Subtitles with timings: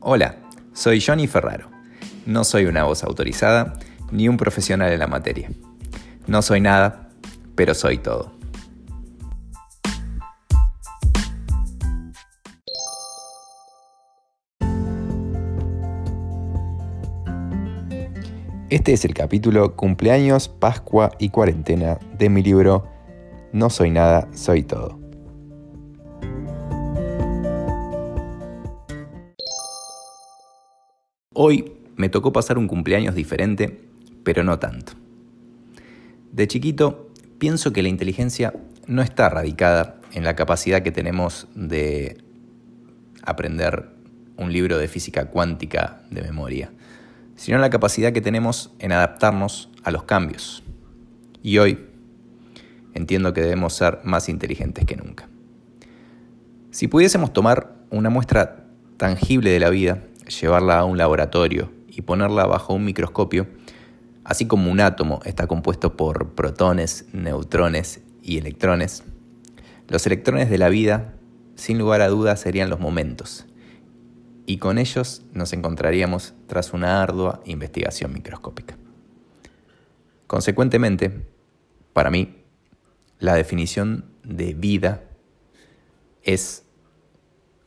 [0.00, 0.36] Hola,
[0.72, 1.70] soy Johnny Ferraro.
[2.24, 3.74] No soy una voz autorizada
[4.10, 5.50] ni un profesional en la materia.
[6.26, 7.08] No soy nada,
[7.54, 8.38] pero soy todo.
[18.70, 22.84] Este es el capítulo Cumpleaños, Pascua y Cuarentena de mi libro
[23.50, 25.07] No soy nada, soy todo.
[31.40, 33.80] Hoy me tocó pasar un cumpleaños diferente,
[34.24, 34.94] pero no tanto.
[36.32, 38.54] De chiquito, pienso que la inteligencia
[38.88, 42.18] no está radicada en la capacidad que tenemos de
[43.22, 43.90] aprender
[44.36, 46.72] un libro de física cuántica de memoria
[47.38, 50.64] sino la capacidad que tenemos en adaptarnos a los cambios.
[51.40, 51.86] Y hoy
[52.94, 55.28] entiendo que debemos ser más inteligentes que nunca.
[56.72, 58.64] Si pudiésemos tomar una muestra
[58.96, 63.46] tangible de la vida, llevarla a un laboratorio y ponerla bajo un microscopio,
[64.24, 69.04] así como un átomo está compuesto por protones, neutrones y electrones,
[69.88, 71.14] los electrones de la vida,
[71.54, 73.46] sin lugar a dudas, serían los momentos,
[74.46, 78.76] y con ellos nos encontraríamos tras una ardua investigación microscópica.
[80.26, 81.26] Consecuentemente,
[81.92, 82.44] para mí,
[83.18, 85.02] la definición de vida
[86.22, 86.64] es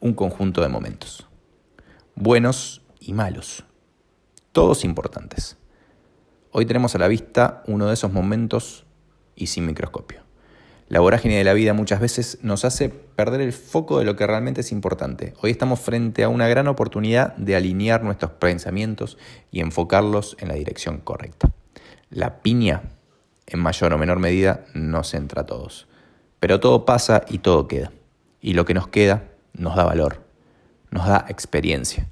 [0.00, 1.26] un conjunto de momentos,
[2.16, 3.64] buenos y malos,
[4.52, 5.56] todos importantes.
[6.52, 8.86] Hoy tenemos a la vista uno de esos momentos
[9.34, 10.22] y sin microscopio.
[10.88, 14.26] La vorágine de la vida muchas veces nos hace perder el foco de lo que
[14.26, 15.34] realmente es importante.
[15.40, 19.18] Hoy estamos frente a una gran oportunidad de alinear nuestros pensamientos
[19.50, 21.50] y enfocarlos en la dirección correcta.
[22.10, 22.82] La piña,
[23.46, 25.88] en mayor o menor medida, nos entra a todos.
[26.38, 27.90] Pero todo pasa y todo queda.
[28.40, 30.23] Y lo que nos queda nos da valor,
[30.94, 32.06] nos da experiencia,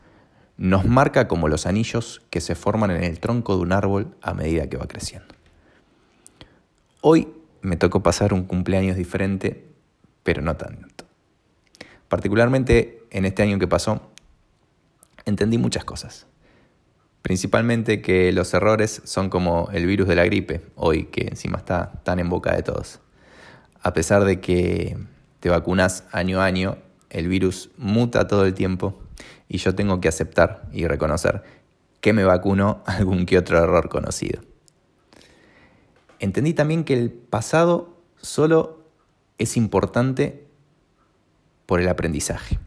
[0.56, 4.34] nos marca como los anillos que se forman en el tronco de un árbol a
[4.34, 5.32] medida que va creciendo.
[7.00, 7.28] Hoy
[7.60, 9.64] me tocó pasar un cumpleaños diferente,
[10.24, 11.04] pero no tanto.
[12.08, 14.10] Particularmente en este año que pasó,
[15.26, 16.26] entendí muchas cosas.
[17.22, 21.92] Principalmente que los errores son como el virus de la gripe, hoy que encima está
[22.02, 22.98] tan en boca de todos.
[23.80, 24.98] A pesar de que
[25.38, 26.78] te vacunas año a año,
[27.12, 28.98] el virus muta todo el tiempo
[29.46, 31.42] y yo tengo que aceptar y reconocer
[32.00, 34.42] que me vacuno algún que otro error conocido.
[36.18, 38.82] Entendí también que el pasado solo
[39.38, 40.46] es importante
[41.66, 42.58] por el aprendizaje.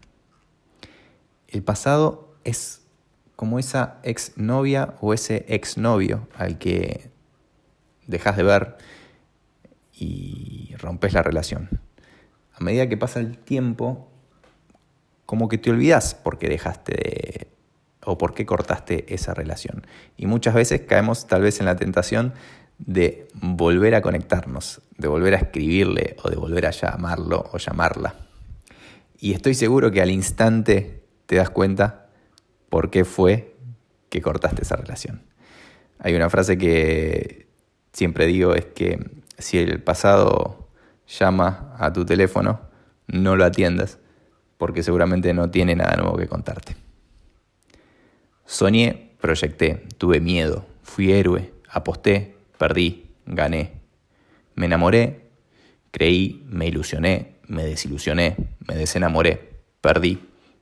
[1.47, 2.81] El pasado es
[3.35, 7.09] como esa exnovia o ese exnovio al que
[8.07, 8.77] dejas de ver
[9.93, 11.69] y rompes la relación.
[12.53, 14.11] A medida que pasa el tiempo,
[15.25, 17.47] como que te olvidas por qué dejaste de
[18.05, 19.85] o por qué cortaste esa relación.
[20.15, 22.33] Y muchas veces caemos tal vez en la tentación
[22.77, 28.15] de volver a conectarnos, de volver a escribirle o de volver a llamarlo o llamarla.
[29.19, 32.07] Y estoy seguro que al instante te das cuenta
[32.69, 33.55] por qué fue
[34.09, 35.23] que cortaste esa relación.
[35.99, 37.47] Hay una frase que
[37.93, 38.99] siempre digo, es que
[39.37, 40.69] si el pasado
[41.07, 42.61] llama a tu teléfono,
[43.07, 43.99] no lo atiendas,
[44.65, 46.75] porque seguramente no tiene nada nuevo que contarte.
[48.47, 53.73] Soñé, proyecté, tuve miedo, fui héroe, aposté, perdí, gané.
[54.55, 55.29] Me enamoré,
[55.91, 58.37] creí, me ilusioné, me desilusioné,
[58.67, 60.17] me desenamoré, perdí,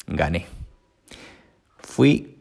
[0.06, 0.48] gané.
[1.78, 2.40] Fui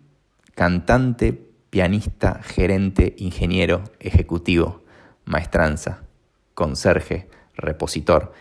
[0.57, 1.33] cantante,
[1.71, 4.83] pianista, gerente, ingeniero, ejecutivo,
[5.27, 6.03] maestranza,
[6.55, 8.33] conserje, repositor,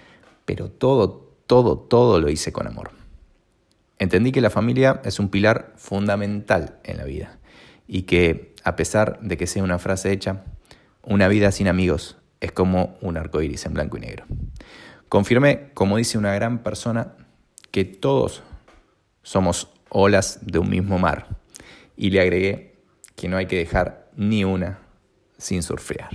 [0.43, 2.99] pero todo, todo, todo lo hice con amor.
[4.01, 7.37] Entendí que la familia es un pilar fundamental en la vida
[7.87, 10.43] y que, a pesar de que sea una frase hecha,
[11.03, 14.25] una vida sin amigos es como un arco iris en blanco y negro.
[15.07, 17.13] Confirmé, como dice una gran persona,
[17.69, 18.41] que todos
[19.21, 21.37] somos olas de un mismo mar.
[21.95, 22.81] Y le agregué
[23.15, 24.79] que no hay que dejar ni una
[25.37, 26.09] sin surfear.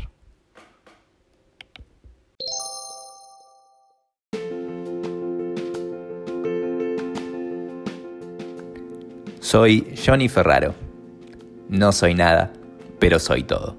[9.46, 10.74] Soy Johnny Ferraro.
[11.68, 12.52] No soy nada,
[12.98, 13.76] pero soy todo.